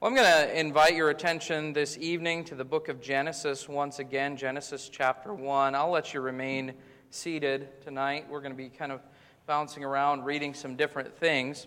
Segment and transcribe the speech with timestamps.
[0.00, 3.98] Well, I'm going to invite your attention this evening to the book of Genesis once
[3.98, 5.74] again, Genesis chapter 1.
[5.74, 6.74] I'll let you remain
[7.10, 8.26] seated tonight.
[8.30, 9.00] We're going to be kind of
[9.48, 11.66] bouncing around, reading some different things.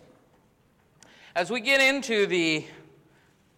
[1.36, 2.64] As we get into the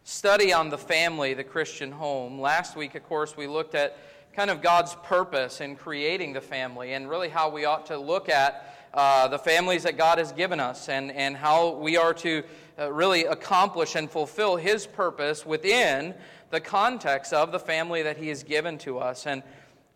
[0.05, 3.95] study on the family, the Christian home, last week, of course, we looked at
[4.35, 8.27] kind of God's purpose in creating the family and really how we ought to look
[8.27, 12.43] at uh, the families that God has given us and, and how we are to
[12.77, 16.13] really accomplish and fulfill His purpose within
[16.49, 19.25] the context of the family that He has given to us.
[19.25, 19.43] And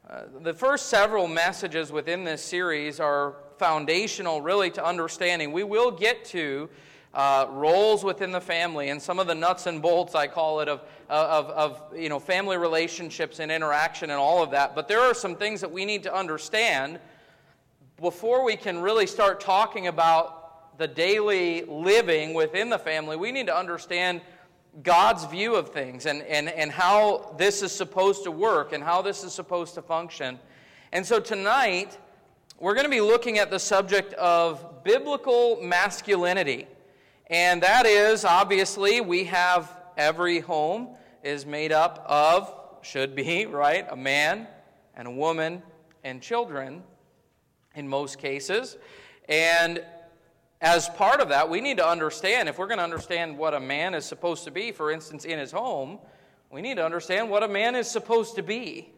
[0.09, 5.51] uh, the first several messages within this series are foundational, really, to understanding.
[5.51, 6.69] We will get to
[7.13, 10.69] uh, roles within the family and some of the nuts and bolts, I call it,
[10.69, 14.75] of, of, of you know, family relationships and interaction and all of that.
[14.75, 16.99] But there are some things that we need to understand
[17.99, 20.36] before we can really start talking about
[20.77, 24.21] the daily living within the family, we need to understand
[24.83, 29.01] God's view of things and, and, and how this is supposed to work and how
[29.01, 30.39] this is supposed to function.
[30.91, 31.97] And so tonight,
[32.59, 36.67] we're going to be looking at the subject of biblical masculinity.
[37.27, 42.53] And that is obviously, we have every home is made up of,
[42.83, 44.47] should be, right, a man
[44.95, 45.61] and a woman
[46.03, 46.83] and children
[47.75, 48.77] in most cases.
[49.27, 49.83] And
[50.61, 53.59] as part of that, we need to understand, if we're going to understand what a
[53.59, 55.99] man is supposed to be, for instance, in his home,
[56.49, 58.89] we need to understand what a man is supposed to be.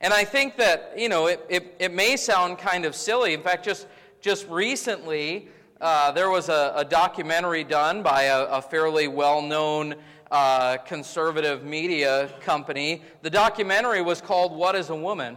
[0.00, 3.34] And I think that, you know, it, it, it may sound kind of silly.
[3.34, 3.86] In fact, just,
[4.20, 5.48] just recently,
[5.80, 9.94] uh, there was a, a, documentary done by a, a fairly well known
[10.30, 13.02] uh, conservative media company.
[13.22, 15.36] The documentary was called What is a Woman?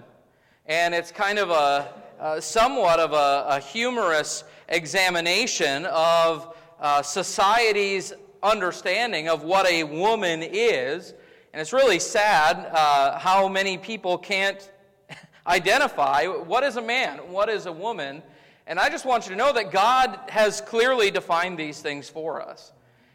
[0.65, 8.13] And it's kind of a, uh, somewhat of a, a, humorous examination of uh, society's
[8.41, 11.13] understanding of what a woman is.
[11.53, 14.71] And it's really sad uh, how many people can't
[15.47, 18.21] identify what is a man, what is a woman.
[18.67, 22.41] And I just want you to know that God has clearly defined these things for
[22.41, 22.71] us.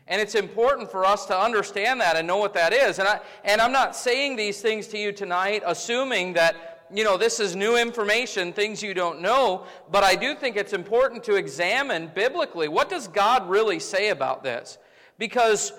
[0.06, 2.98] And it's important for us to understand that and know what that is.
[2.98, 7.16] And, I, and I'm not saying these things to you tonight assuming that you know,
[7.16, 11.34] this is new information, things you don't know, but I do think it's important to
[11.34, 14.78] examine biblically what does God really say about this?
[15.18, 15.72] Because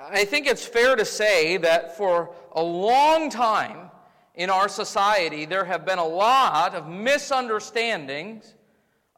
[0.00, 3.90] I think it's fair to say that for a long time
[4.34, 8.54] in our society, there have been a lot of misunderstandings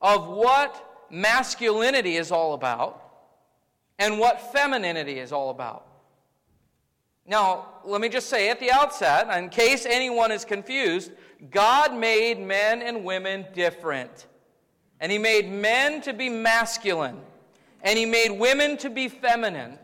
[0.01, 3.03] of what masculinity is all about
[3.99, 5.87] and what femininity is all about.
[7.27, 11.13] Now, let me just say at the outset, in case anyone is confused,
[11.51, 14.27] God made men and women different.
[15.01, 17.21] And He made men to be masculine.
[17.83, 19.79] And He made women to be feminine.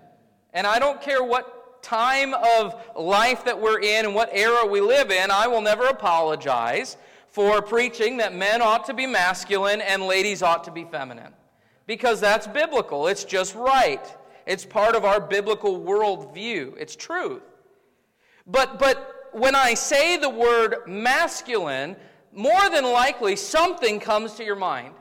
[0.53, 4.81] And I don't care what time of life that we're in and what era we
[4.81, 6.97] live in, I will never apologize
[7.29, 11.33] for preaching that men ought to be masculine and ladies ought to be feminine.
[11.87, 13.07] Because that's biblical.
[13.07, 14.05] It's just right.
[14.47, 16.75] It's part of our biblical worldview.
[16.77, 17.43] It's truth.
[18.47, 21.97] But, but when I say the word masculine,
[22.33, 24.95] more than likely something comes to your mind.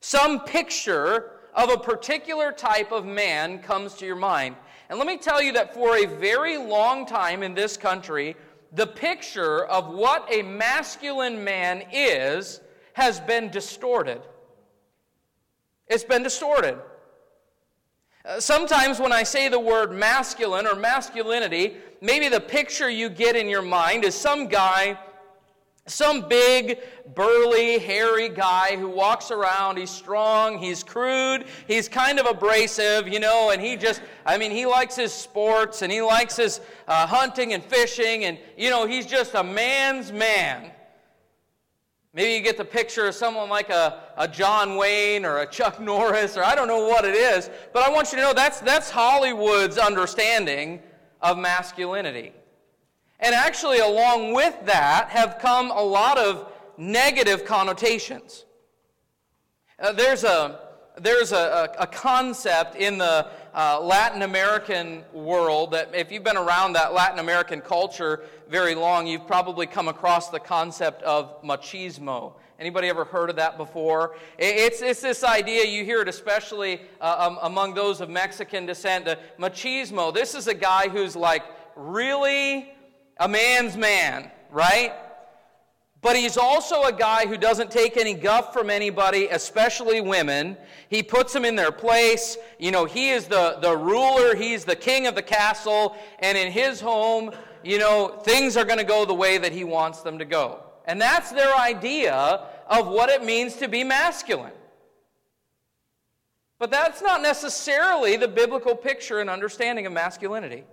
[0.00, 4.56] Some picture of a particular type of man comes to your mind.
[4.88, 8.36] And let me tell you that for a very long time in this country,
[8.72, 12.60] the picture of what a masculine man is
[12.92, 14.20] has been distorted.
[15.88, 16.78] It's been distorted.
[18.24, 23.34] Uh, sometimes when I say the word masculine or masculinity, maybe the picture you get
[23.34, 24.98] in your mind is some guy,
[25.86, 26.78] some big,
[27.14, 29.78] burly, hairy guy who walks around.
[29.78, 34.50] He's strong, he's crude, he's kind of abrasive, you know, and he just, I mean,
[34.50, 38.86] he likes his sports and he likes his uh, hunting and fishing, and, you know,
[38.86, 40.72] he's just a man's man.
[42.12, 45.80] Maybe you get the picture of someone like a, a John Wayne or a Chuck
[45.80, 48.60] Norris, or I don't know what it is, but I want you to know that's,
[48.60, 50.80] that's Hollywood's understanding
[51.24, 52.32] of masculinity.
[53.18, 58.44] And actually, along with that, have come a lot of negative connotations.
[59.80, 60.60] Uh, there's a,
[60.98, 66.36] there's a, a, a concept in the uh, Latin American world that if you've been
[66.36, 72.34] around that Latin American culture very long, you've probably come across the concept of machismo.
[72.58, 74.16] Anybody ever heard of that before?
[74.38, 79.06] It's, it's this idea, you hear it especially uh, um, among those of Mexican descent,
[79.06, 80.14] the machismo.
[80.14, 81.42] This is a guy who's like
[81.74, 82.72] really
[83.18, 84.92] a man's man, right?
[86.00, 90.56] But he's also a guy who doesn't take any guff from anybody, especially women.
[90.90, 92.36] He puts them in their place.
[92.58, 96.52] You know, he is the, the ruler, he's the king of the castle, and in
[96.52, 97.32] his home,
[97.64, 100.63] you know, things are going to go the way that he wants them to go.
[100.86, 104.52] And that's their idea of what it means to be masculine.
[106.58, 110.64] But that's not necessarily the biblical picture and understanding of masculinity.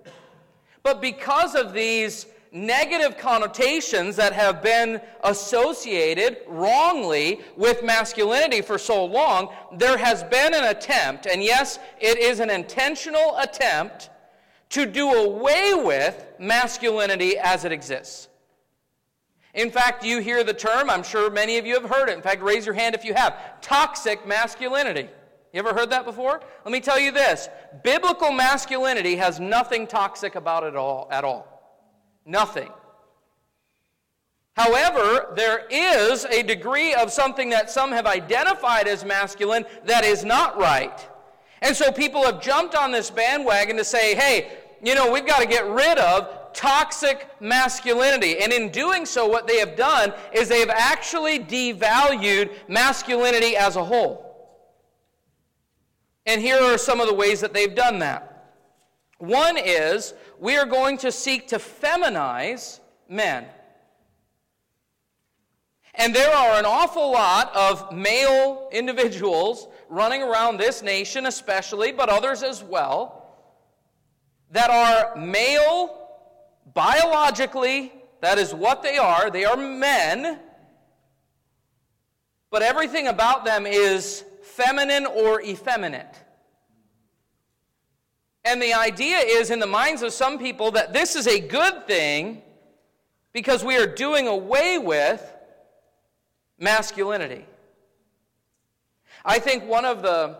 [0.84, 9.06] But because of these negative connotations that have been associated wrongly with masculinity for so
[9.06, 14.10] long, there has been an attempt, and yes, it is an intentional attempt,
[14.70, 18.28] to do away with masculinity as it exists.
[19.54, 22.16] In fact, you hear the term, I'm sure many of you have heard it.
[22.16, 25.10] In fact, raise your hand if you have toxic masculinity.
[25.54, 26.42] You ever heard that before?
[26.64, 27.50] Let me tell you this
[27.84, 31.48] biblical masculinity has nothing toxic about it all, at all.
[32.26, 32.70] Nothing.
[34.54, 40.24] However, there is a degree of something that some have identified as masculine that is
[40.24, 41.08] not right.
[41.62, 44.52] And so people have jumped on this bandwagon to say, hey,
[44.84, 48.40] you know, we've got to get rid of toxic masculinity.
[48.40, 53.76] And in doing so, what they have done is they have actually devalued masculinity as
[53.76, 54.28] a whole.
[56.26, 58.28] And here are some of the ways that they've done that.
[59.18, 63.46] One is we are going to seek to feminize men.
[65.96, 72.08] And there are an awful lot of male individuals running around this nation, especially, but
[72.08, 73.36] others as well,
[74.52, 76.11] that are male
[76.74, 77.94] biologically.
[78.22, 79.30] That is what they are.
[79.30, 80.40] They are men.
[82.50, 86.16] But everything about them is feminine or effeminate.
[88.44, 91.88] And the idea is in the minds of some people that this is a good
[91.88, 92.42] thing
[93.34, 95.24] because we are doing away with
[96.60, 97.46] masculinity.
[99.24, 100.38] I think one of the,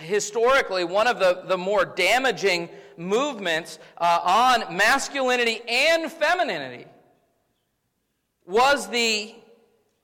[0.00, 6.86] historically, one of the, the more damaging movements uh, on masculinity and femininity
[8.46, 9.34] was the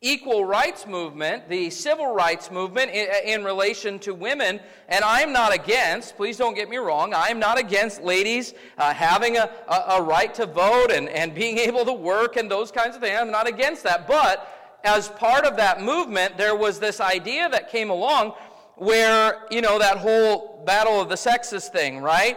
[0.05, 5.55] equal rights movement, the civil rights movement in, in, relation to women, and I'm not
[5.55, 10.03] against, please don't get me wrong, I'm not against ladies uh, having a, a, a,
[10.03, 13.19] right to vote and, and being able to work and those kinds of things.
[13.19, 14.07] I'm not against that.
[14.07, 14.47] But
[14.85, 18.35] as part of that movement, there was this idea that came along
[18.77, 22.37] where, you know, that whole battle of the sexes thing, right?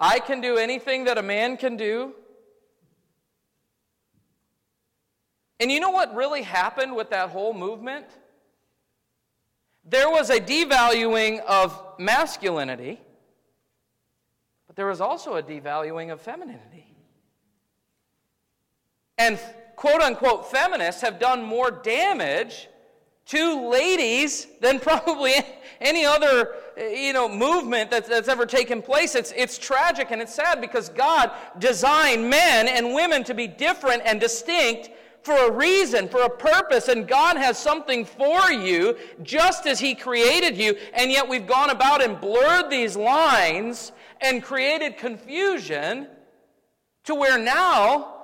[0.00, 2.14] I can do anything that a man can do.
[5.60, 8.06] And you know what really happened with that whole movement?
[9.84, 12.98] There was a devaluing of masculinity,
[14.66, 16.86] but there was also a devaluing of femininity.
[19.18, 19.38] And
[19.76, 22.68] quote unquote feminists have done more damage
[23.26, 25.34] to ladies than probably
[25.80, 29.14] any other eh, you know, movement that's, that's ever taken place.
[29.14, 34.02] It's, it's tragic and it's sad because God designed men and women to be different
[34.04, 34.90] and distinct
[35.22, 39.94] for a reason, for a purpose, and God has something for you just as He
[39.94, 46.06] created you, and yet we've gone about and blurred these lines and created confusion
[47.04, 48.14] to where now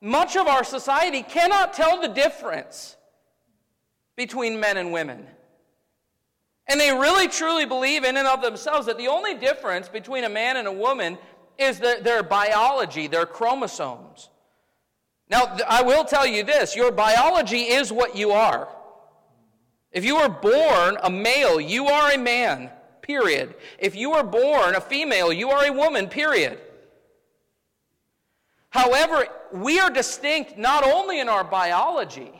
[0.00, 2.95] much of our society cannot tell the difference
[4.16, 5.26] between men and women.
[6.68, 10.28] And they really truly believe in and of themselves that the only difference between a
[10.28, 11.18] man and a woman
[11.58, 14.30] is their, their biology, their chromosomes.
[15.28, 18.68] Now, I will tell you this your biology is what you are.
[19.92, 22.70] If you were born a male, you are a man,
[23.00, 23.54] period.
[23.78, 26.60] If you were born a female, you are a woman, period.
[28.70, 32.32] However, we are distinct not only in our biology,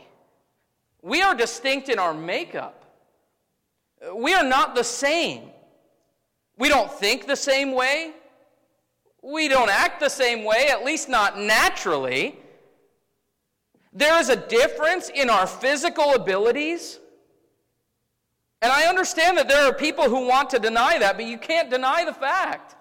[1.07, 2.83] we are distinct in our makeup.
[4.13, 5.49] We are not the same.
[6.57, 8.11] We don't think the same way.
[9.23, 12.37] We don't act the same way, at least not naturally.
[13.93, 16.99] There is a difference in our physical abilities.
[18.61, 21.69] And I understand that there are people who want to deny that, but you can't
[21.69, 22.75] deny the fact.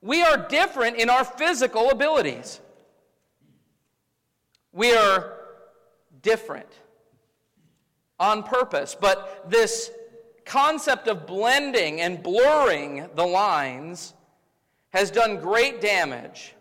[0.00, 2.60] We are different in our physical abilities.
[4.72, 5.34] We are
[6.22, 6.68] different
[8.18, 8.96] on purpose.
[8.98, 9.90] But this
[10.44, 14.14] concept of blending and blurring the lines
[14.90, 16.54] has done great damage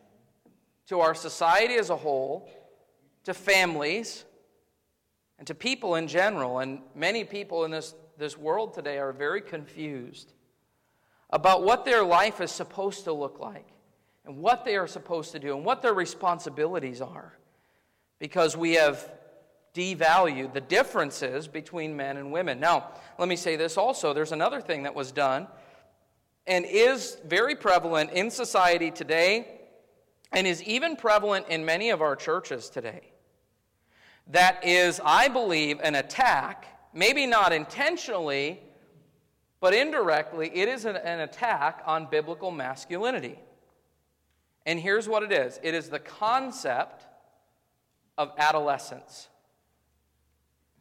[0.88, 2.50] to our society as a whole
[3.24, 4.26] to families
[5.38, 6.60] and to people in general.
[6.60, 10.34] And many people in this, this world today are very confused
[11.30, 13.68] about what their life is supposed to look like
[14.26, 17.34] and what they are supposed to do and what their responsibilities are
[18.20, 19.12] because we have
[19.78, 22.60] devalue the differences between men and women.
[22.60, 25.48] Now, let me say this also there's another thing that was done
[26.48, 29.48] and is very prevalent in society today
[30.32, 33.02] and is even prevalent in many of our churches today.
[34.32, 38.60] That is, I believe, an attack, maybe not intentionally,
[39.60, 43.40] but indirectly, it is an, an attack on biblical masculinity.
[44.66, 47.06] And here's what it is it is the concept
[48.18, 49.30] of adolescence.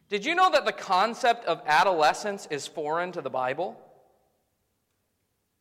[0.09, 3.77] Did you know that the concept of adolescence is foreign to the Bible?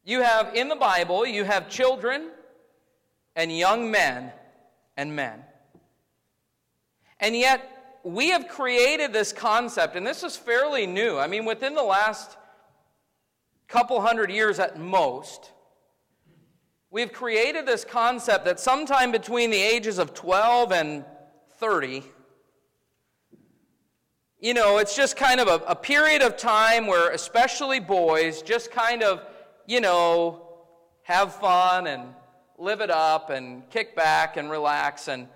[0.04, 2.30] You have in the Bible, you have children
[3.34, 4.32] and young men
[4.96, 5.42] and men.
[7.18, 11.18] And yet, we have created this concept, and this is fairly new.
[11.18, 12.36] I mean, within the last
[13.66, 15.50] couple hundred years at most,
[16.90, 21.04] we've created this concept that sometime between the ages of 12 and
[21.58, 22.04] 30,
[24.40, 28.70] you know, it's just kind of a, a period of time where, especially boys, just
[28.70, 29.22] kind of,
[29.66, 30.42] you know,
[31.04, 32.02] have fun and
[32.58, 35.28] live it up and kick back and relax and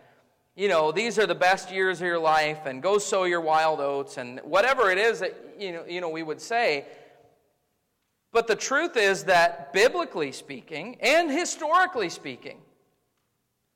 [0.57, 3.79] you know these are the best years of your life and go sow your wild
[3.79, 6.87] oats and whatever it is that you know, you know we would say.
[8.33, 12.59] But the truth is that biblically speaking and historically speaking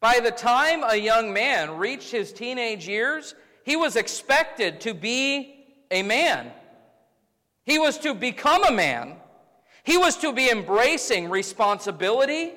[0.00, 5.66] by the time a young man reached his teenage years he was expected to be
[5.90, 6.52] a man.
[7.64, 9.16] He was to become a man.
[9.82, 12.52] He was to be embracing responsibility.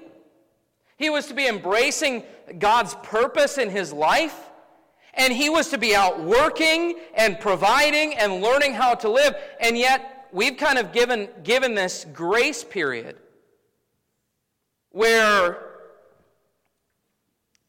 [0.98, 2.24] He was to be embracing
[2.60, 4.38] God's purpose in his life.
[5.14, 9.36] And he was to be out working and providing and learning how to live.
[9.60, 13.18] And yet, we've kind of given, given this grace period
[14.90, 15.67] where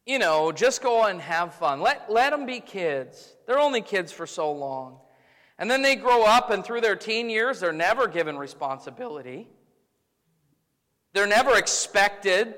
[0.09, 1.83] you know, just go and have fun.
[1.83, 3.35] Let, let them be kids.
[3.47, 4.97] They're only kids for so long.
[5.59, 9.49] And then they grow up, and through their teen years, they're never given responsibility.
[11.12, 12.55] They're never expected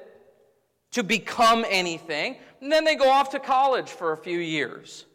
[0.92, 2.36] to become anything.
[2.60, 5.06] And then they go off to college for a few years.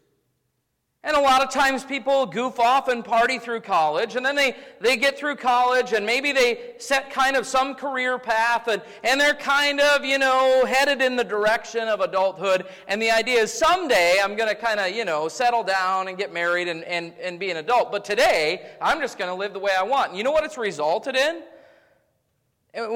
[1.05, 4.55] And a lot of times people goof off and party through college, and then they,
[4.81, 9.21] they get through college, and maybe they set kind of some career path, and, and
[9.21, 12.65] they're kind of, you know, headed in the direction of adulthood.
[12.87, 16.17] And the idea is someday I'm going to kind of, you know, settle down and
[16.17, 17.91] get married and, and, and be an adult.
[17.91, 20.09] But today, I'm just going to live the way I want.
[20.09, 21.43] And you know what it's resulted in?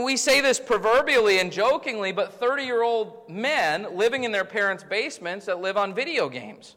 [0.03, 4.83] We say this proverbially and jokingly, but 30 year old men living in their parents'
[4.83, 6.75] basements that live on video games.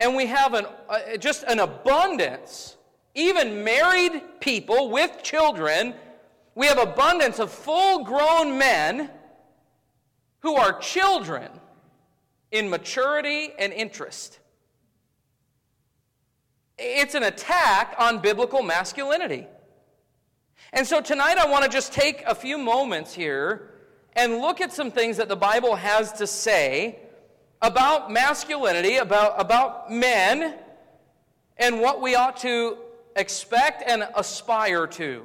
[0.00, 2.76] And we have an, uh, just an abundance,
[3.14, 5.94] even married people with children,
[6.54, 9.10] we have abundance of full grown men
[10.40, 11.48] who are children
[12.50, 14.38] in maturity and interest.
[16.78, 19.46] It's an attack on biblical masculinity.
[20.72, 23.70] And so tonight I want to just take a few moments here
[24.14, 26.98] and look at some things that the Bible has to say
[27.60, 30.54] about masculinity, about, about men,
[31.56, 32.78] and what we ought to
[33.16, 35.24] expect and aspire to.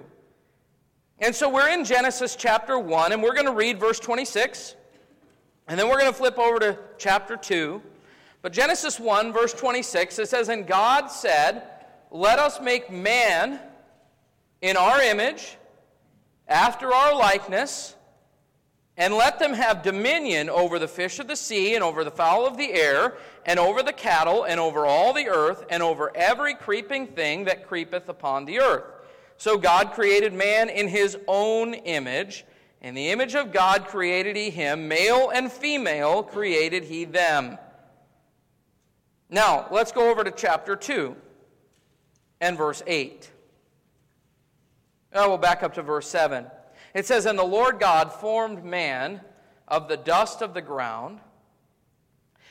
[1.19, 4.75] And so we're in Genesis chapter 1, and we're going to read verse 26,
[5.67, 7.81] and then we're going to flip over to chapter 2.
[8.41, 11.63] But Genesis 1, verse 26, it says, And God said,
[12.11, 13.59] Let us make man
[14.61, 15.57] in our image,
[16.47, 17.95] after our likeness
[18.97, 22.45] and let them have dominion over the fish of the sea, and over the fowl
[22.45, 26.53] of the air, and over the cattle, and over all the earth, and over every
[26.53, 28.83] creeping thing that creepeth upon the earth.
[29.37, 32.45] So God created man in his own image.
[32.81, 37.57] In the image of God created he him, male and female created he them.
[39.29, 41.15] Now, let's go over to chapter 2
[42.39, 43.31] and verse 8.
[45.13, 46.45] Oh, we'll back up to verse 7.
[46.93, 49.21] It says, And the Lord God formed man
[49.67, 51.19] of the dust of the ground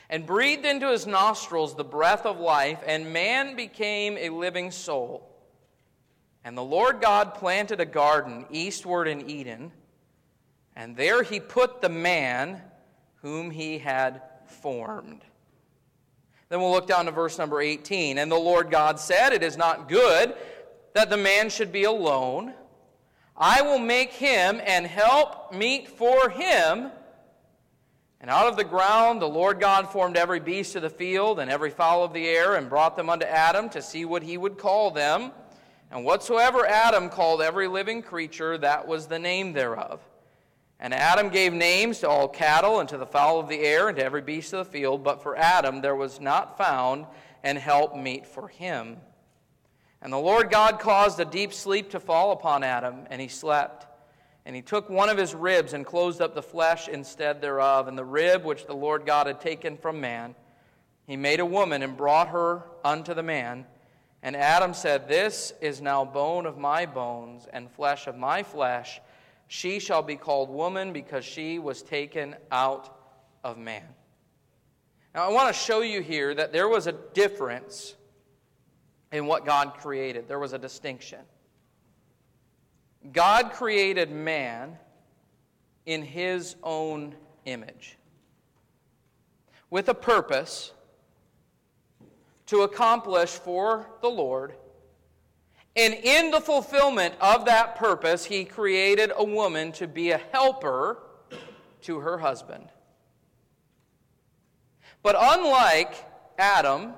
[0.09, 5.29] and breathed into his nostrils the breath of life, and man became a living soul.
[6.43, 9.71] And the Lord God planted a garden eastward in Eden,
[10.75, 12.61] and there he put the man
[13.21, 15.23] whom he had formed.
[16.49, 18.17] Then we'll look down to verse number 18.
[18.19, 20.35] And the Lord God said, It is not good
[20.93, 22.53] that the man should be alone.
[23.35, 26.91] I will make him and help meet for him.
[28.21, 31.51] And out of the ground the Lord God formed every beast of the field and
[31.51, 34.57] every fowl of the air and brought them unto Adam to see what he would
[34.57, 35.31] call them.
[35.91, 39.99] And whatsoever Adam called every living creature, that was the name thereof.
[40.79, 43.97] And Adam gave names to all cattle and to the fowl of the air and
[43.97, 45.03] to every beast of the field.
[45.03, 47.07] But for Adam there was not found
[47.43, 48.97] an help meet for him.
[50.03, 53.87] And the Lord God caused a deep sleep to fall upon Adam, and he slept.
[54.45, 57.87] And he took one of his ribs and closed up the flesh instead thereof.
[57.87, 60.35] And the rib which the Lord God had taken from man,
[61.07, 63.65] he made a woman and brought her unto the man.
[64.21, 68.99] And Adam said, This is now bone of my bones and flesh of my flesh.
[69.47, 72.93] She shall be called woman because she was taken out
[73.41, 73.87] of man.
[75.15, 77.95] Now, I want to show you here that there was a difference
[79.13, 81.19] in what God created, there was a distinction.
[83.13, 84.77] God created man
[85.85, 87.15] in his own
[87.45, 87.97] image
[89.69, 90.73] with a purpose
[92.47, 94.53] to accomplish for the Lord
[95.75, 100.99] and in the fulfillment of that purpose, he created a woman to be a helper
[101.81, 102.69] to her husband.
[105.01, 105.95] But unlike
[106.37, 106.93] Adam,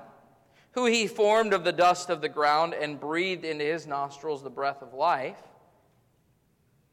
[0.76, 4.50] who he formed of the dust of the ground and breathed into his nostrils the
[4.50, 5.40] breath of life,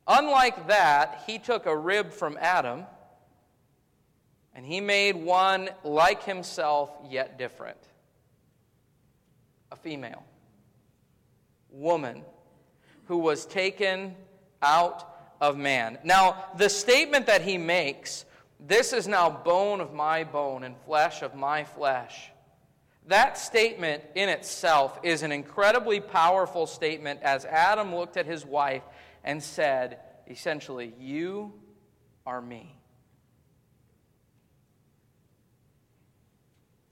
[0.07, 2.85] unlike that, he took a rib from Adam
[4.55, 7.77] and he made one like himself, yet different
[9.69, 10.23] a female
[11.69, 12.23] woman
[13.07, 14.15] who was taken
[14.61, 15.97] out of man.
[16.05, 18.23] Now, the statement that he makes,
[18.61, 22.29] this is now bone of my bone and flesh of my flesh.
[23.07, 28.83] That statement in itself is an incredibly powerful statement as Adam looked at his wife
[29.23, 31.53] and said, essentially, You
[32.25, 32.75] are me.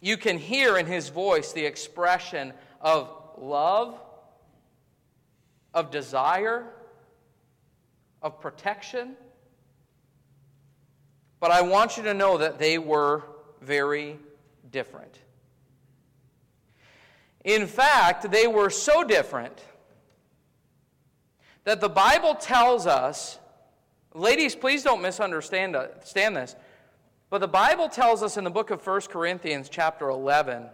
[0.01, 3.99] You can hear in his voice the expression of love
[5.73, 6.65] of desire,
[8.21, 9.15] of protection.
[11.39, 13.23] But I want you to know that they were
[13.61, 14.19] very
[14.69, 15.19] different.
[17.43, 19.63] In fact, they were so different
[21.63, 23.39] that the Bible tells us,
[24.13, 26.55] ladies, please don't misunderstand uh, understand this,
[27.29, 30.65] but the Bible tells us in the book of 1 Corinthians, chapter 11,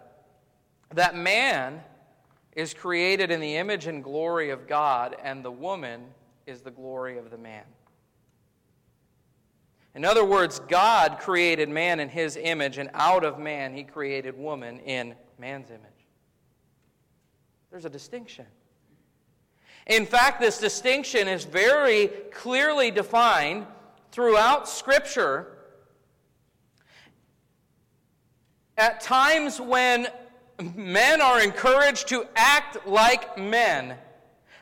[0.93, 1.82] that man
[2.56, 6.01] is created in the image and glory of God, and the woman
[6.47, 7.63] is the glory of the man.
[9.93, 14.38] In other words, God created man in his image, and out of man, he created
[14.38, 15.96] woman in man's image.
[17.77, 18.47] There's a distinction.
[19.85, 23.67] In fact, this distinction is very clearly defined
[24.11, 25.59] throughout Scripture.
[28.79, 30.07] At times when
[30.75, 33.95] men are encouraged to act like men.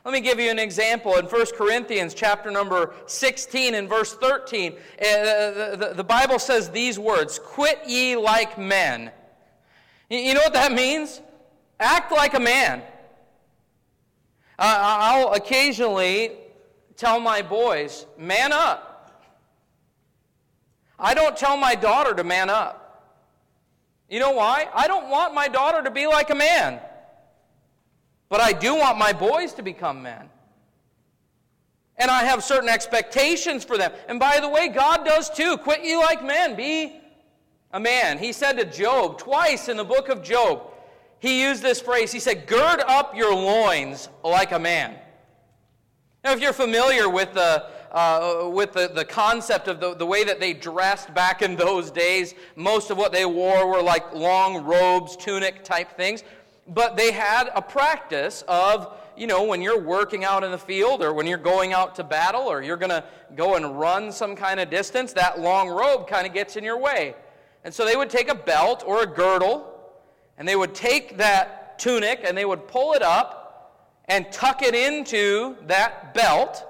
[0.04, 1.16] Let me give you an example.
[1.16, 6.70] In 1 Corinthians chapter number 16 and verse 13, uh, the, the, the Bible says
[6.70, 9.10] these words, Quit ye like men.
[10.10, 11.22] You know what that means?
[11.80, 12.82] Act like a man.
[14.58, 16.32] I'll occasionally
[16.96, 18.92] tell my boys, man up.
[20.98, 22.82] I don't tell my daughter to man up.
[24.10, 24.70] You know why?
[24.74, 26.80] I don't want my daughter to be like a man.
[28.30, 30.30] But I do want my boys to become men.
[31.98, 33.92] And I have certain expectations for them.
[34.08, 35.58] And by the way, God does too.
[35.58, 36.56] Quit you like men.
[36.56, 37.00] Be
[37.72, 38.18] a man.
[38.18, 40.72] He said to Job, twice in the book of Job,
[41.20, 42.12] he used this phrase.
[42.12, 44.96] He said, Gird up your loins like a man.
[46.24, 50.26] Now, if you're familiar with the uh, with the, the concept of the, the way
[50.26, 52.36] that they dressed back in those days.
[52.58, 56.24] Most of what they wore were like long robes, tunic type things.
[56.68, 61.02] But they had a practice of, you know, when you're working out in the field
[61.02, 63.04] or when you're going out to battle or you're going to
[63.38, 66.78] go and run some kind of distance, that long robe kind of gets in your
[66.78, 67.16] way.
[67.64, 69.75] And so they would take a belt or a girdle
[70.38, 74.76] and they would take that tunic and they would pull it up and tuck it
[74.76, 76.66] into that belt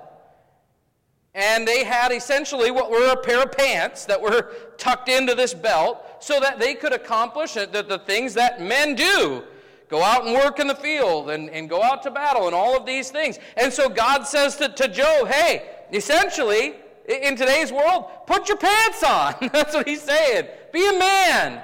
[1.35, 5.53] and they had essentially what were a pair of pants that were tucked into this
[5.53, 9.43] belt so that they could accomplish the, things that men do
[9.89, 12.75] go out and work in the field and, and go out to battle and all
[12.75, 13.37] of these things.
[13.57, 16.73] And so God says to, to Job, hey, essentially,
[17.07, 19.35] in today's world, put your pants on.
[19.53, 20.47] That's what he's saying.
[20.71, 21.61] Be a man.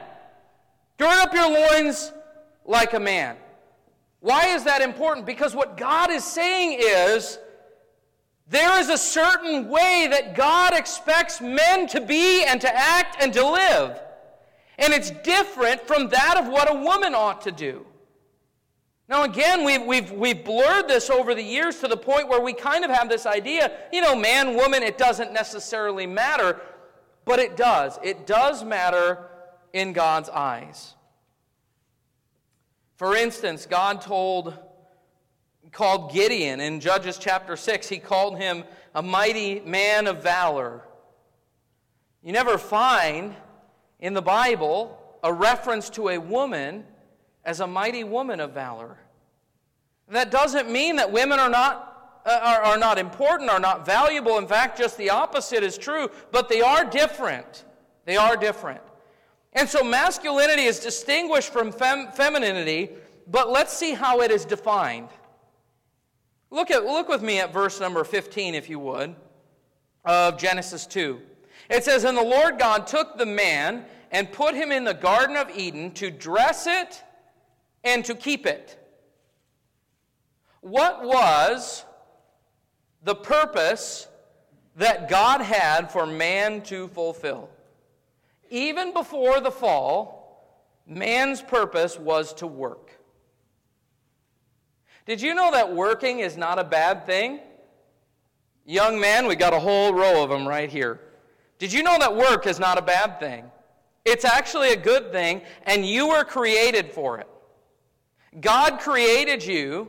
[1.01, 2.13] Gird up your loins
[2.63, 3.35] like a man.
[4.19, 5.25] Why is that important?
[5.25, 7.39] Because what God is saying is,
[8.47, 13.33] there is a certain way that God expects men to be and to act and
[13.33, 13.99] to live.
[14.77, 17.83] And it's different from that of what a woman ought to do.
[19.09, 22.53] Now, again, we've, we've, we've blurred this over the years to the point where we
[22.53, 26.61] kind of have this idea you know, man, woman, it doesn't necessarily matter,
[27.25, 27.97] but it does.
[28.03, 29.30] It does matter
[29.73, 30.95] in God's eyes.
[32.95, 34.57] For instance, God told
[35.71, 40.81] called Gideon in Judges chapter 6, he called him a mighty man of valor.
[42.21, 43.35] You never find
[43.99, 46.83] in the Bible a reference to a woman
[47.45, 48.97] as a mighty woman of valor.
[50.09, 54.37] That doesn't mean that women are not, uh, are, are not important, are not valuable.
[54.37, 57.63] In fact, just the opposite is true, but they are different.
[58.05, 58.81] They are different.
[59.53, 62.89] And so masculinity is distinguished from fem- femininity,
[63.27, 65.09] but let's see how it is defined.
[66.49, 69.15] Look, at, look with me at verse number 15, if you would,
[70.05, 71.19] of Genesis 2.
[71.69, 75.37] It says, And the Lord God took the man and put him in the Garden
[75.37, 77.01] of Eden to dress it
[77.83, 78.77] and to keep it.
[80.59, 81.85] What was
[83.03, 84.07] the purpose
[84.75, 87.49] that God had for man to fulfill?
[88.51, 92.91] Even before the fall, man's purpose was to work.
[95.05, 97.39] Did you know that working is not a bad thing?
[98.65, 100.99] Young man, we got a whole row of them right here.
[101.59, 103.45] Did you know that work is not a bad thing?
[104.03, 107.27] It's actually a good thing, and you were created for it.
[108.41, 109.87] God created you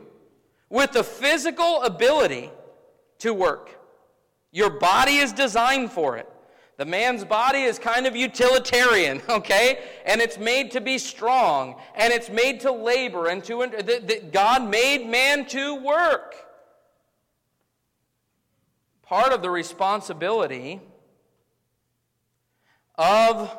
[0.69, 2.49] with the physical ability
[3.19, 3.77] to work.
[4.51, 6.29] Your body is designed for it.
[6.77, 9.79] The man's body is kind of utilitarian, okay?
[10.05, 14.69] And it's made to be strong, and it's made to labor, and to the, God
[14.69, 16.35] made man to work.
[19.03, 20.81] Part of the responsibility
[22.95, 23.55] of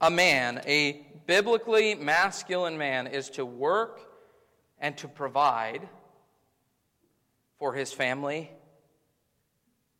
[0.00, 4.00] a man, a biblically masculine man, is to work
[4.80, 5.88] and to provide
[7.58, 8.50] for his family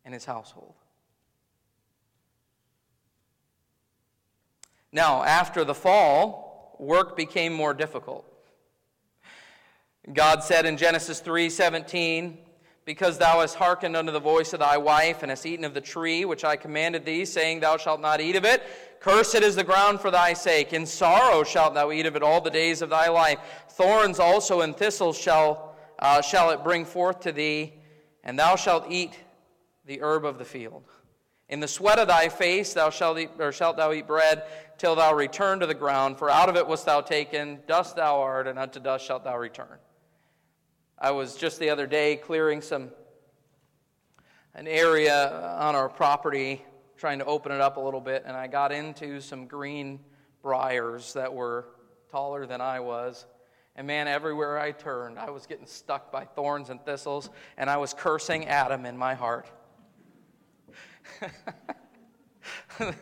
[0.03, 0.73] and his household.
[4.91, 8.25] Now, after the fall, work became more difficult.
[10.11, 12.37] God said in Genesis 3:17,
[12.85, 15.81] "Because thou hast hearkened unto the voice of thy wife, and hast eaten of the
[15.81, 18.63] tree which I commanded thee, saying, Thou shalt not eat of it,
[18.99, 20.73] cursed is the ground for thy sake.
[20.73, 23.39] In sorrow shalt thou eat of it all the days of thy life.
[23.69, 27.73] Thorns also and thistles shall, uh, shall it bring forth to thee,
[28.23, 29.17] and thou shalt eat
[29.85, 30.83] the herb of the field."
[31.51, 34.43] In the sweat of thy face thou shalt eat, or shalt thou eat bread
[34.77, 38.21] till thou return to the ground, for out of it wast thou taken, dust thou
[38.21, 39.77] art, and unto dust shalt thou return.
[40.97, 42.91] I was just the other day clearing some
[44.53, 46.63] an area on our property,
[46.97, 49.99] trying to open it up a little bit, and I got into some green
[50.41, 51.65] briars that were
[52.11, 53.25] taller than I was.
[53.75, 57.77] And man, everywhere I turned, I was getting stuck by thorns and thistles, and I
[57.77, 59.47] was cursing Adam in my heart.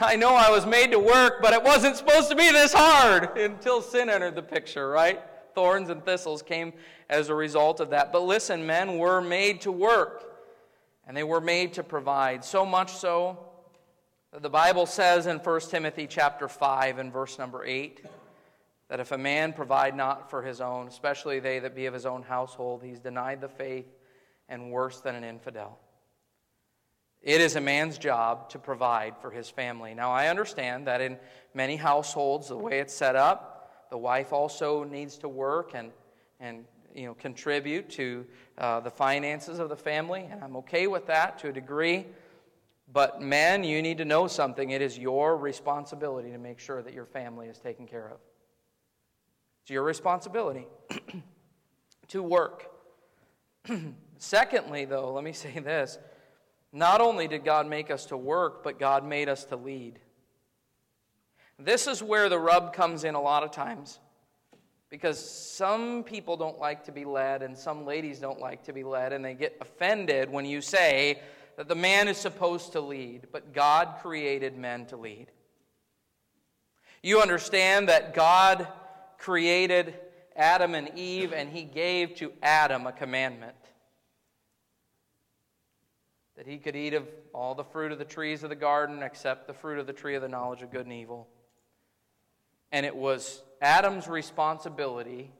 [0.00, 3.38] I know I was made to work, but it wasn't supposed to be this hard
[3.38, 5.20] until sin entered the picture, right?
[5.54, 6.74] Thorns and thistles came
[7.08, 8.12] as a result of that.
[8.12, 10.24] But listen, men were made to work,
[11.06, 12.44] and they were made to provide.
[12.44, 13.38] So much so
[14.32, 18.04] that the Bible says in 1 Timothy chapter 5 and verse number 8
[18.88, 22.06] that if a man provide not for his own, especially they that be of his
[22.06, 23.86] own household, he's denied the faith
[24.48, 25.78] and worse than an infidel.
[27.26, 29.94] It is a man's job to provide for his family.
[29.94, 31.18] Now, I understand that in
[31.54, 35.90] many households, the way it's set up, the wife also needs to work and,
[36.38, 38.24] and you know, contribute to
[38.58, 42.06] uh, the finances of the family, and I'm okay with that to a degree.
[42.92, 44.70] But, men, you need to know something.
[44.70, 48.18] It is your responsibility to make sure that your family is taken care of.
[49.62, 50.68] It's your responsibility
[52.08, 52.70] to work.
[54.18, 55.98] Secondly, though, let me say this
[56.72, 59.98] not only did God make us to work, but God made us to lead.
[61.58, 63.98] This is where the rub comes in a lot of times.
[64.88, 68.84] Because some people don't like to be led, and some ladies don't like to be
[68.84, 71.20] led, and they get offended when you say
[71.56, 75.26] that the man is supposed to lead, but God created men to lead.
[77.02, 78.68] You understand that God
[79.18, 79.94] created
[80.36, 83.56] Adam and Eve, and he gave to Adam a commandment
[86.36, 89.46] that he could eat of all the fruit of the trees of the garden except
[89.46, 91.28] the fruit of the tree of the knowledge of good and evil.
[92.72, 95.32] And it was Adam's responsibility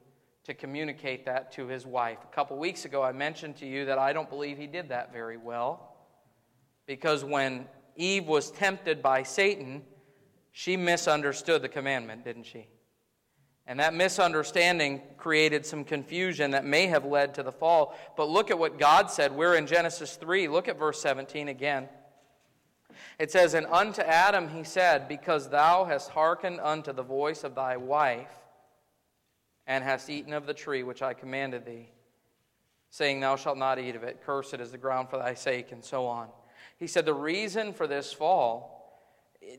[0.45, 2.19] to communicate that to his wife.
[2.23, 5.11] A couple weeks ago, I mentioned to you that I don't believe he did that
[5.11, 5.95] very well
[6.87, 9.83] because when Eve was tempted by Satan,
[10.51, 12.67] she misunderstood the commandment, didn't she?
[13.67, 17.97] And that misunderstanding created some confusion that may have led to the fall.
[18.15, 19.33] But look at what God said.
[19.33, 20.47] We're in Genesis 3.
[20.47, 21.89] Look at verse 17 again.
[23.19, 27.55] It says, And unto Adam he said, Because thou hast hearkened unto the voice of
[27.55, 28.31] thy wife,
[29.65, 31.89] and hast eaten of the tree which I commanded thee,
[32.89, 35.83] saying, Thou shalt not eat of it, cursed is the ground for thy sake, and
[35.83, 36.29] so on.
[36.77, 39.01] He said, The reason for this fall,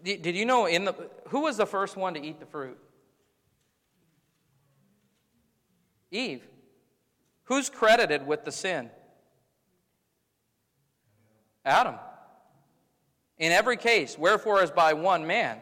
[0.03, 0.95] did you know in the,
[1.29, 2.79] who was the first one to eat the fruit?
[6.11, 6.43] Eve.
[7.45, 8.91] Who's credited with the sin?
[11.65, 11.95] Adam.
[13.39, 15.59] In every case, wherefore, as by one man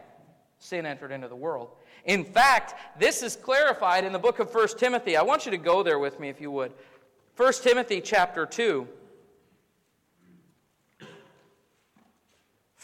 [0.59, 1.71] sin entered into the world.
[2.05, 5.17] In fact, this is clarified in the book of 1 Timothy.
[5.17, 6.73] I want you to go there with me if you would.
[7.37, 8.89] 1 Timothy chapter 2.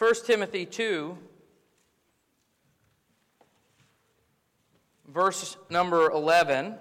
[0.03, 1.17] 1 Timothy 2,
[5.07, 6.75] verse number 11.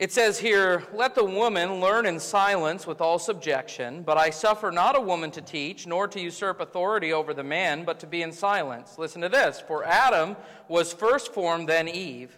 [0.00, 4.70] It says here, Let the woman learn in silence with all subjection, but I suffer
[4.70, 8.22] not a woman to teach, nor to usurp authority over the man, but to be
[8.22, 8.96] in silence.
[8.96, 12.34] Listen to this For Adam was first formed, then Eve.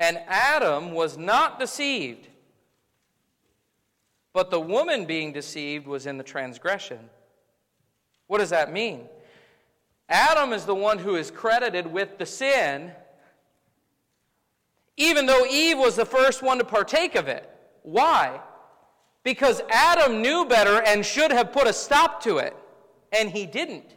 [0.00, 2.28] And Adam was not deceived,
[4.32, 7.10] but the woman being deceived was in the transgression.
[8.26, 9.02] What does that mean?
[10.08, 12.92] Adam is the one who is credited with the sin
[14.96, 17.48] even though Eve was the first one to partake of it.
[17.82, 18.40] Why?
[19.22, 22.56] Because Adam knew better and should have put a stop to it,
[23.12, 23.94] and he didn't.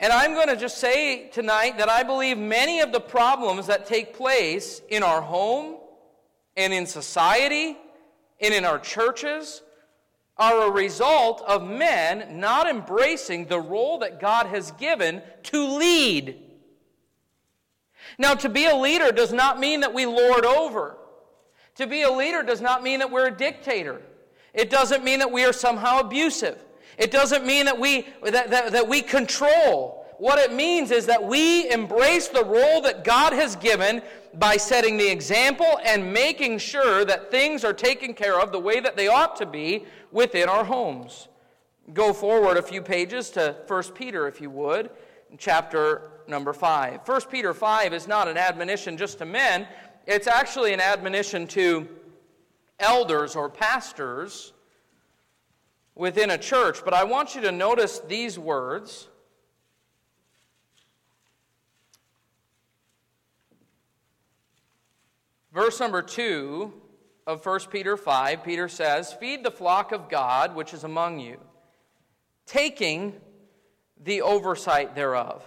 [0.00, 3.86] And I'm going to just say tonight that I believe many of the problems that
[3.86, 5.76] take place in our home
[6.56, 7.76] and in society
[8.40, 9.62] and in our churches
[10.36, 16.51] are a result of men not embracing the role that God has given to lead.
[18.22, 20.96] Now, to be a leader does not mean that we lord over.
[21.74, 24.00] To be a leader does not mean that we're a dictator.
[24.54, 26.56] It doesn't mean that we are somehow abusive.
[26.98, 30.06] It doesn't mean that we, that, that, that we control.
[30.18, 34.00] What it means is that we embrace the role that God has given
[34.34, 38.78] by setting the example and making sure that things are taken care of the way
[38.78, 41.26] that they ought to be within our homes.
[41.92, 44.90] Go forward a few pages to 1 Peter, if you would,
[45.38, 47.00] chapter number 5.
[47.06, 49.66] 1 Peter 5 is not an admonition just to men,
[50.06, 51.88] it's actually an admonition to
[52.78, 54.52] elders or pastors
[55.94, 56.84] within a church.
[56.84, 59.08] But I want you to notice these words.
[65.52, 66.72] Verse number 2
[67.26, 71.38] of 1 Peter 5, Peter says, Feed the flock of God which is among you,
[72.46, 73.14] taking
[74.02, 75.46] the oversight thereof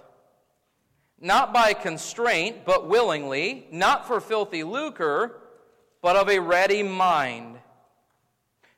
[1.20, 5.42] not by constraint, but willingly, not for filthy lucre,
[6.02, 7.58] but of a ready mind.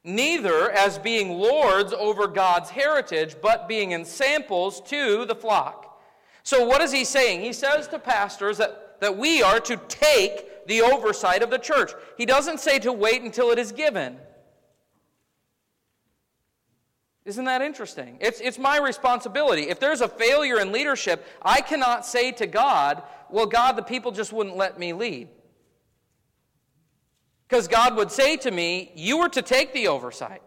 [0.04, 6.00] Neither as being lords over God's heritage, but being ensamples to the flock.
[6.44, 7.42] So, what is he saying?
[7.42, 11.92] He says to pastors that, that we are to take the oversight of the church.
[12.18, 14.18] He doesn't say to wait until it is given.
[17.28, 18.18] Isn't that interesting?
[18.22, 19.64] It's, it's my responsibility.
[19.64, 24.14] If there's a failure in leadership, I cannot say to God, well, God, the people
[24.14, 25.28] just wouldn't let me lead.
[27.46, 30.42] Because God would say to me, you were to take the oversight.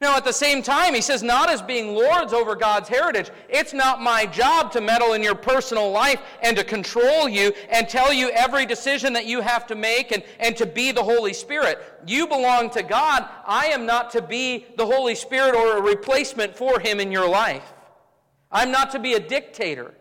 [0.00, 3.30] Now, at the same time, he says, not as being lords over God's heritage.
[3.50, 7.86] It's not my job to meddle in your personal life and to control you and
[7.86, 11.34] tell you every decision that you have to make and, and to be the Holy
[11.34, 11.82] Spirit.
[12.06, 13.28] You belong to God.
[13.44, 17.28] I am not to be the Holy Spirit or a replacement for him in your
[17.28, 17.74] life.
[18.50, 19.92] I'm not to be a dictator,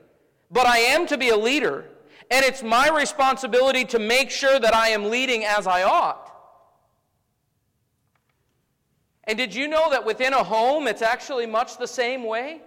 [0.49, 1.83] but I am to be a leader.
[2.31, 6.28] And it's my responsibility to make sure that I am leading as I ought.
[9.29, 12.63] And did you know that within a home, it's actually much the same way?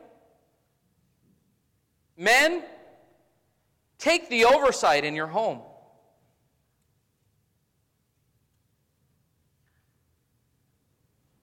[2.17, 2.63] Men,
[3.99, 5.59] take the oversight in your home.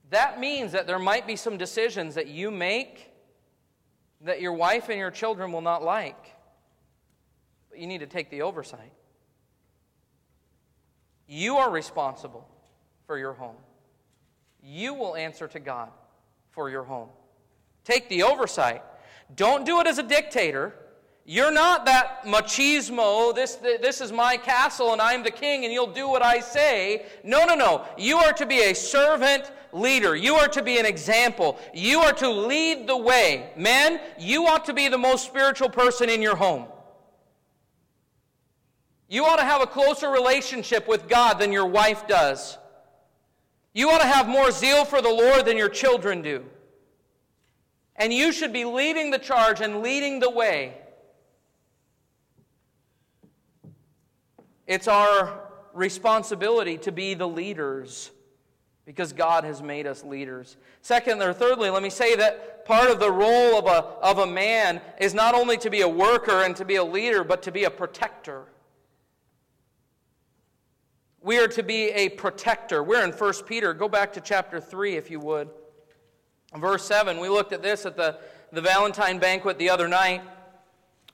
[0.10, 3.12] That means that there might be some decisions that you make
[4.22, 6.34] that your wife and your children will not like.
[7.70, 8.94] But you need to take the oversight.
[11.28, 12.48] You are responsible
[13.06, 13.58] for your home
[14.64, 15.90] you will answer to God
[16.52, 17.10] for your home.
[17.84, 18.84] Take the oversight.
[19.36, 20.74] Don't do it as a dictator.
[21.26, 25.94] You're not that machismo, this, this is my castle and I'm the king and you'll
[25.94, 27.06] do what I say.
[27.24, 27.86] No, no, no.
[27.98, 30.16] You are to be a servant leader.
[30.16, 31.60] You are to be an example.
[31.74, 33.52] You are to lead the way.
[33.56, 36.66] Men, you ought to be the most spiritual person in your home.
[39.08, 42.59] You ought to have a closer relationship with God than your wife does.
[43.74, 46.46] You ought to have more zeal for the Lord than your children do.
[47.96, 50.78] And you should be leading the charge and leading the way.
[54.66, 58.12] It's our responsibility to be the leaders
[58.86, 60.58] because God has made us leaders.
[60.82, 64.26] Second or thirdly, let me say that part of the role of a, of a
[64.26, 67.52] man is not only to be a worker and to be a leader, but to
[67.52, 68.46] be a protector.
[71.30, 72.82] We are to be a protector.
[72.82, 73.72] We're in 1 Peter.
[73.76, 75.48] Go back to chapter 3, if you would.
[76.58, 78.18] Verse 7, we looked at this at the,
[78.52, 80.24] the Valentine banquet the other night.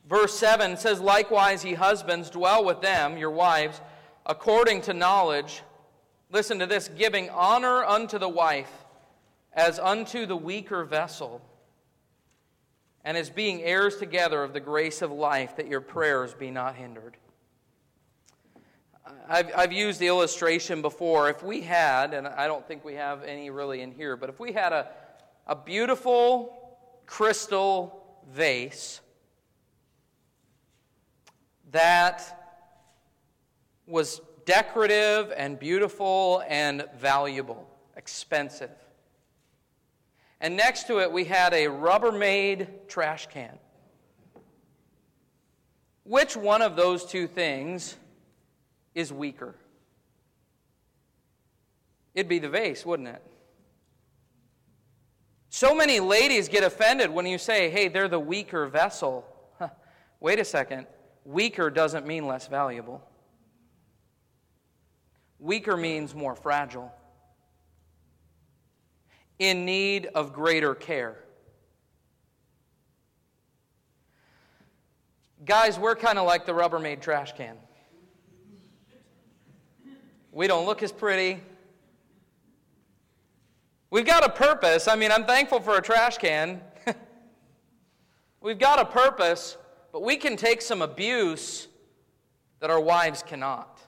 [0.07, 3.81] Verse 7 says, Likewise, ye husbands, dwell with them, your wives,
[4.25, 5.63] according to knowledge.
[6.31, 8.71] Listen to this giving honor unto the wife
[9.51, 11.41] as unto the weaker vessel,
[13.03, 16.77] and as being heirs together of the grace of life, that your prayers be not
[16.77, 17.17] hindered.
[19.27, 21.29] I've, I've used the illustration before.
[21.29, 24.39] If we had, and I don't think we have any really in here, but if
[24.39, 24.89] we had a,
[25.47, 29.01] a beautiful crystal vase
[31.71, 32.71] that
[33.85, 38.71] was decorative and beautiful and valuable, expensive.
[40.41, 43.57] And next to it, we had a Rubbermaid trash can.
[46.03, 47.97] Which one of those two things
[48.95, 49.53] is weaker?
[52.15, 53.21] It'd be the vase, wouldn't it?
[55.49, 59.25] So many ladies get offended when you say, hey, they're the weaker vessel.
[59.59, 59.69] Huh.
[60.19, 60.87] Wait a second.
[61.23, 63.01] Weaker doesn't mean less valuable.
[65.39, 66.91] Weaker means more fragile,
[69.37, 71.17] in need of greater care.
[75.43, 77.57] Guys, we're kind of like the Rubbermaid trash can.
[80.35, 81.39] We don't look as pretty.
[83.89, 84.89] We've got a purpose.
[84.89, 86.59] I mean, I'm thankful for a trash can.
[88.41, 89.55] We've got a purpose,
[89.93, 91.69] but we can take some abuse
[92.59, 93.79] that our wives cannot.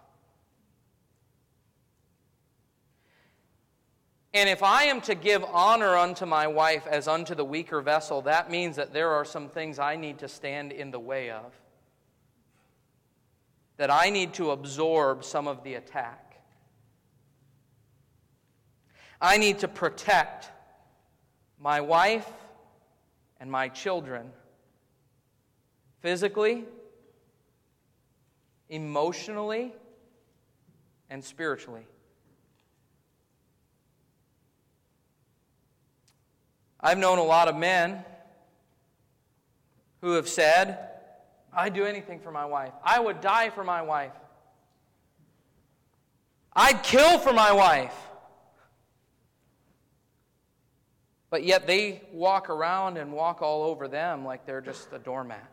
[4.34, 8.22] And if I am to give honor unto my wife as unto the weaker vessel,
[8.22, 11.52] that means that there are some things I need to stand in the way of.
[13.76, 16.27] That I need to absorb some of the attack.
[19.20, 20.52] I need to protect
[21.60, 22.28] my wife
[23.40, 24.32] and my children
[26.02, 26.66] physically,
[28.70, 29.74] emotionally,
[31.10, 31.86] and spiritually.
[36.80, 38.06] I've known a lot of men
[40.02, 40.90] who have said,
[41.52, 42.74] I'd do anything for my wife.
[42.84, 44.12] I would die for my wife.
[46.54, 47.96] I'd kill for my wife.
[51.30, 55.52] But yet they walk around and walk all over them like they're just a doormat.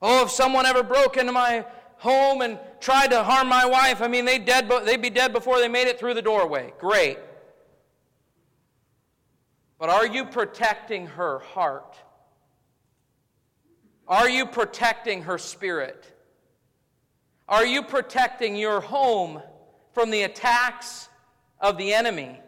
[0.00, 1.64] Oh, if someone ever broke into my
[1.96, 5.60] home and tried to harm my wife, I mean, they'd, dead, they'd be dead before
[5.60, 6.72] they made it through the doorway.
[6.80, 7.18] Great.
[9.78, 11.96] But are you protecting her heart?
[14.08, 16.06] Are you protecting her spirit?
[17.48, 19.42] Are you protecting your home
[19.92, 21.08] from the attacks
[21.60, 22.40] of the enemy?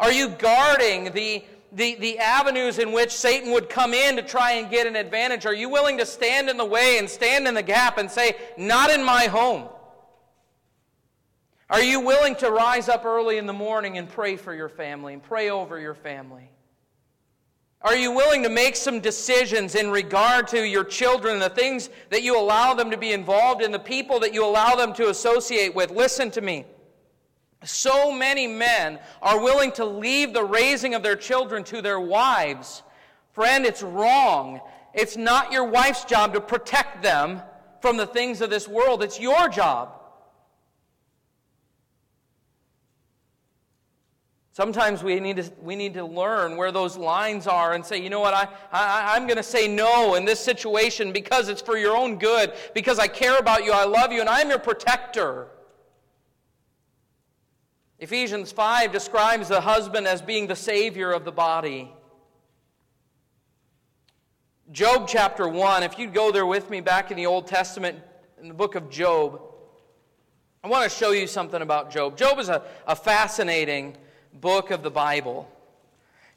[0.00, 4.52] Are you guarding the, the, the avenues in which Satan would come in to try
[4.52, 5.44] and get an advantage?
[5.44, 8.34] Are you willing to stand in the way and stand in the gap and say,
[8.56, 9.68] Not in my home?
[11.68, 15.12] Are you willing to rise up early in the morning and pray for your family
[15.12, 16.50] and pray over your family?
[17.82, 22.22] Are you willing to make some decisions in regard to your children, the things that
[22.22, 25.74] you allow them to be involved in, the people that you allow them to associate
[25.74, 25.90] with?
[25.90, 26.64] Listen to me.
[27.64, 32.82] So many men are willing to leave the raising of their children to their wives.
[33.32, 34.60] Friend, it's wrong.
[34.94, 37.42] It's not your wife's job to protect them
[37.80, 39.96] from the things of this world, it's your job.
[44.52, 48.10] Sometimes we need, to, we need to learn where those lines are and say, you
[48.10, 51.78] know what, I, I, I'm going to say no in this situation because it's for
[51.78, 55.46] your own good, because I care about you, I love you, and I'm your protector.
[58.00, 61.92] Ephesians 5 describes the husband as being the savior of the body.
[64.72, 67.98] Job chapter 1, if you'd go there with me back in the Old Testament,
[68.40, 69.42] in the book of Job.
[70.64, 72.16] I want to show you something about Job.
[72.16, 73.98] Job is a, a fascinating
[74.32, 75.46] book of the Bible.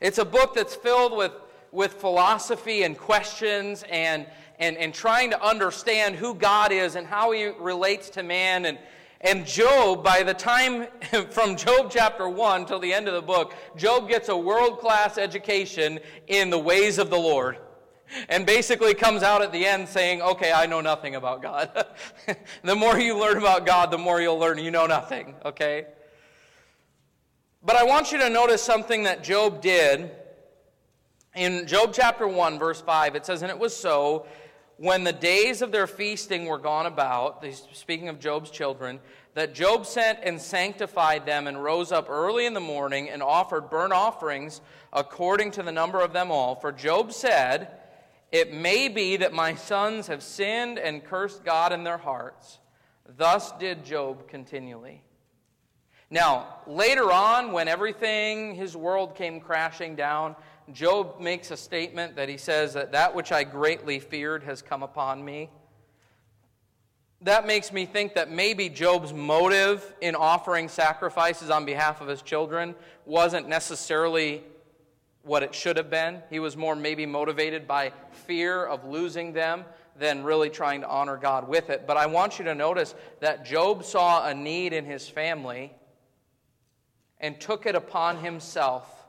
[0.02, 1.32] It's a book that's filled with,
[1.72, 4.28] with philosophy and questions and,
[4.60, 8.66] and, and trying to understand who God is and how he relates to man.
[8.66, 8.78] And,
[9.24, 10.88] and Job, by the time
[11.30, 15.18] from Job chapter 1 till the end of the book, Job gets a world class
[15.18, 17.58] education in the ways of the Lord.
[18.28, 21.88] And basically comes out at the end saying, Okay, I know nothing about God.
[22.64, 25.88] the more you learn about God, the more you'll learn you know nothing, okay?
[27.64, 30.12] But I want you to notice something that Job did.
[31.34, 34.28] In Job chapter 1, verse 5, it says, And it was so
[34.84, 39.00] when the days of their feasting were gone about, speaking of Job's children,
[39.34, 43.70] that Job sent and sanctified them and rose up early in the morning and offered
[43.70, 44.60] burnt offerings
[44.92, 46.56] according to the number of them all.
[46.56, 47.72] For Job said,
[48.34, 52.60] It may be that my sons have sinned and cursed God in their hearts.
[53.08, 55.02] Thus did Job continually.
[56.10, 60.36] Now, later on, when everything, his world came crashing down,
[60.72, 64.84] Job makes a statement that he says that that which I greatly feared has come
[64.84, 65.50] upon me.
[67.22, 72.22] That makes me think that maybe Job's motive in offering sacrifices on behalf of his
[72.22, 74.44] children wasn't necessarily
[75.24, 76.22] what it should have been.
[76.30, 79.64] He was more maybe motivated by fear of losing them
[79.98, 81.88] than really trying to honor God with it.
[81.88, 85.72] But I want you to notice that Job saw a need in his family
[87.20, 89.03] and took it upon himself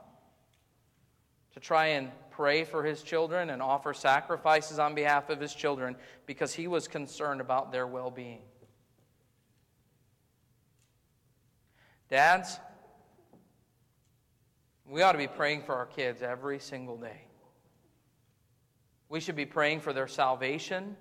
[1.55, 5.95] to try and pray for his children and offer sacrifices on behalf of his children
[6.25, 8.41] because he was concerned about their well being.
[12.09, 12.59] Dads,
[14.85, 17.21] we ought to be praying for our kids every single day.
[19.07, 20.97] We should be praying for their salvation,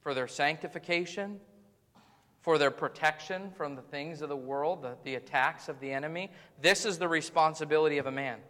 [0.00, 1.40] for their sanctification,
[2.40, 6.30] for their protection from the things of the world, the, the attacks of the enemy.
[6.60, 8.40] This is the responsibility of a man.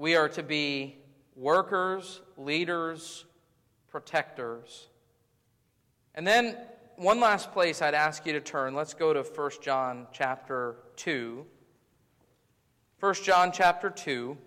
[0.00, 0.96] We are to be
[1.36, 3.26] workers, leaders,
[3.90, 4.88] protectors.
[6.14, 6.56] And then
[6.96, 8.74] one last place I'd ask you to turn.
[8.74, 11.44] Let's go to 1 John chapter 2.
[12.98, 14.38] 1 John chapter 2.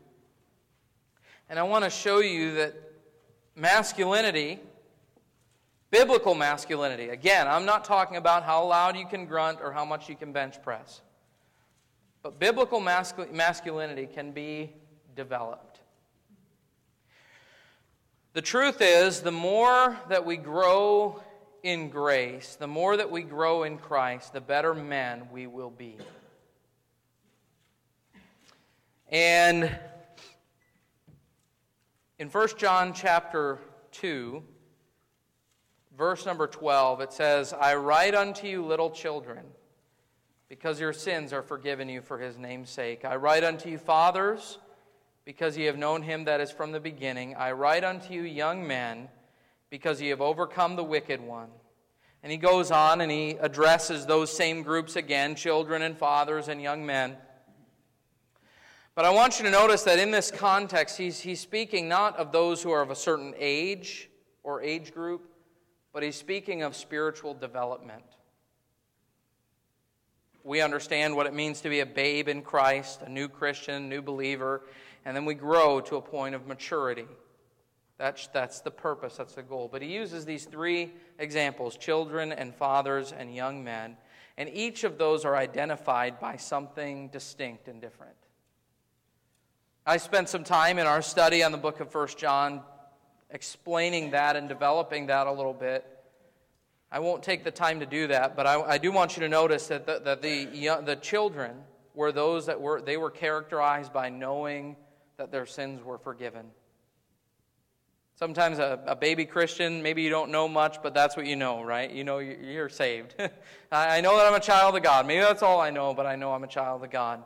[1.52, 2.74] And I want to show you that
[3.56, 4.60] masculinity,
[5.92, 10.10] biblical masculinity, again, I'm not talking about how loud you can grunt or how much
[10.10, 11.02] you can bench press.
[12.24, 14.74] But biblical masculinity can be
[15.16, 15.80] developed.
[18.34, 21.22] The truth is, the more that we grow
[21.62, 25.98] in grace, the more that we grow in Christ, the better men we will be.
[29.10, 29.70] And
[32.18, 33.60] in 1 John chapter
[33.92, 34.42] 2,
[35.96, 39.46] verse number 12, it says, I write unto you, little children,
[40.50, 43.06] because your sins are forgiven you for his name's sake.
[43.06, 44.58] I write unto you, fathers,
[45.26, 47.36] because ye have known him that is from the beginning.
[47.36, 49.08] I write unto you, young men,
[49.70, 51.50] because ye have overcome the wicked one.
[52.22, 56.62] And he goes on and he addresses those same groups again children and fathers and
[56.62, 57.18] young men.
[58.96, 62.32] But I want you to notice that in this context, he's, he's speaking not of
[62.32, 64.10] those who are of a certain age
[64.44, 65.28] or age group,
[65.92, 68.04] but he's speaking of spiritual development.
[70.44, 74.02] We understand what it means to be a babe in Christ, a new Christian, new
[74.02, 74.62] believer
[75.06, 77.08] and then we grow to a point of maturity.
[77.98, 79.70] That's, that's the purpose, that's the goal.
[79.72, 83.98] But he uses these three examples children and fathers and young men,
[84.38, 88.16] and each of those are identified by something distinct and different.
[89.86, 92.62] I spent some time in our study on the book of First John
[93.30, 95.86] explaining that and developing that a little bit.
[96.92, 99.30] I won't take the time to do that, but I, I do want you to
[99.30, 100.46] notice that the, that the,
[100.86, 101.56] the children
[101.96, 104.76] were those that were, they were characterized by knowing
[105.24, 106.46] that their sins were forgiven.
[108.18, 111.64] Sometimes a, a, baby Christian, maybe you don't know much, but that's what you know,
[111.64, 111.90] right?
[111.90, 113.16] You know you're saved.
[113.72, 115.08] I know that I'm a child of God.
[115.08, 117.24] Maybe that's all I know, but I know I'm a child of God.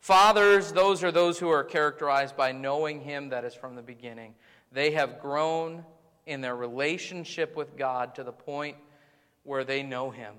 [0.00, 4.34] Fathers, those are those who are characterized by knowing Him that is from the beginning.
[4.72, 5.84] They have grown
[6.26, 8.76] in their relationship with God to the point
[9.44, 10.34] where they know Him.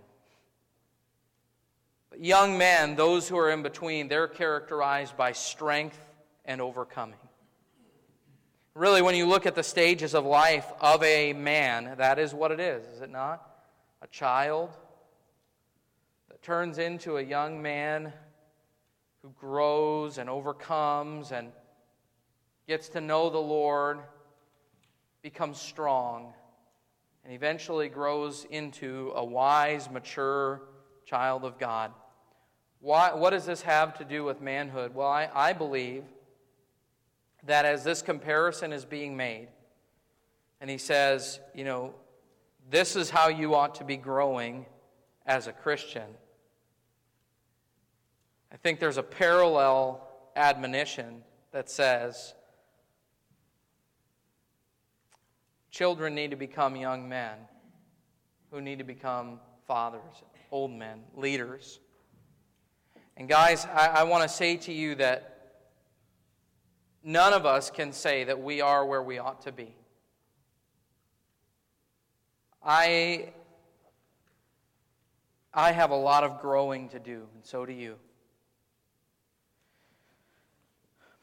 [2.09, 5.97] But young men, those who are in between, they're characterized by strength
[6.51, 7.17] and overcoming.
[8.75, 12.51] Really, when you look at the stages of life of a man, that is what
[12.51, 13.41] it is, is it not?
[14.01, 14.69] A child
[16.29, 18.11] that turns into a young man
[19.21, 21.53] who grows and overcomes and
[22.67, 23.99] gets to know the Lord,
[25.21, 26.33] becomes strong,
[27.23, 30.63] and eventually grows into a wise, mature
[31.05, 31.93] child of God.
[32.81, 34.93] Why, what does this have to do with manhood?
[34.93, 36.03] Well, I, I believe
[37.43, 39.47] that as this comparison is being made,
[40.59, 41.93] and he says, you know,
[42.69, 44.65] this is how you ought to be growing
[45.25, 46.07] as a Christian.
[48.51, 52.33] I think there's a parallel admonition that says
[55.71, 57.37] children need to become young men
[58.51, 61.79] who need to become fathers, old men, leaders.
[63.17, 65.30] And guys, I, I want to say to you that
[67.03, 69.75] none of us can say that we are where we ought to be.
[72.63, 73.33] I,
[75.53, 77.95] I have a lot of growing to do, and so do you.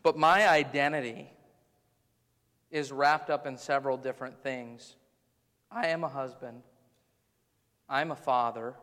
[0.03, 1.31] But my identity
[2.71, 4.97] is wrapped up in several different things.
[5.71, 6.63] I am a husband.
[7.89, 8.75] I'm a father.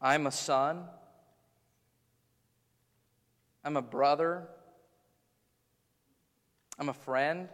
[0.00, 0.84] I'm a son.
[3.64, 4.48] I'm a brother.
[6.80, 7.46] I'm a friend.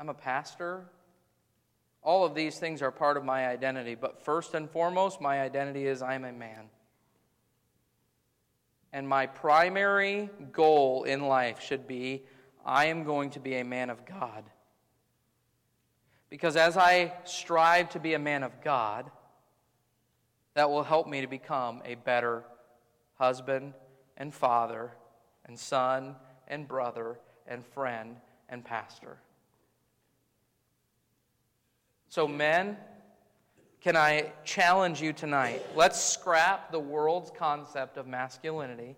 [0.00, 0.86] I'm a pastor.
[2.02, 5.86] All of these things are part of my identity, but first and foremost, my identity
[5.86, 6.70] is I'm a man.
[8.90, 12.22] And my primary goal in life should be
[12.64, 14.44] I am going to be a man of God.
[16.30, 19.10] Because as I strive to be a man of God,
[20.54, 22.44] that will help me to become a better
[23.16, 23.74] husband
[24.16, 24.92] and father
[25.44, 26.16] and son
[26.48, 28.16] and brother and friend
[28.48, 29.18] and pastor.
[32.08, 32.76] So, men,
[33.80, 35.62] can I challenge you tonight?
[35.76, 38.96] Let's scrap the world's concept of masculinity.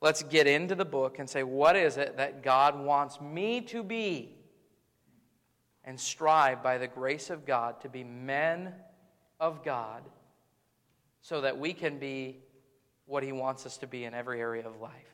[0.00, 3.82] Let's get into the book and say, what is it that God wants me to
[3.82, 4.36] be?
[5.84, 8.74] And strive by the grace of God to be men
[9.38, 10.02] of God
[11.20, 12.40] so that we can be
[13.06, 15.11] what He wants us to be in every area of life.